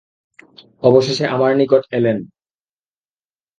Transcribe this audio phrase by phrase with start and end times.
[0.83, 2.17] অবশেষে আমার নিকট এলেন।